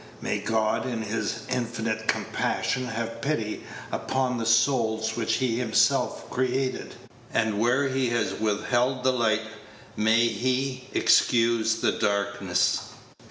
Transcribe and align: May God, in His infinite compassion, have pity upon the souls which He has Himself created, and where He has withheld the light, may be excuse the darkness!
May 0.19 0.39
God, 0.39 0.87
in 0.87 1.03
His 1.03 1.43
infinite 1.47 2.07
compassion, 2.07 2.87
have 2.87 3.21
pity 3.21 3.63
upon 3.91 4.35
the 4.39 4.47
souls 4.47 5.15
which 5.15 5.35
He 5.35 5.59
has 5.59 5.65
Himself 5.69 6.27
created, 6.31 6.95
and 7.31 7.59
where 7.59 7.87
He 7.87 8.07
has 8.09 8.33
withheld 8.33 9.03
the 9.03 9.13
light, 9.13 9.43
may 9.95 10.27
be 10.27 10.87
excuse 10.91 11.81
the 11.81 11.91
darkness! 11.91 12.93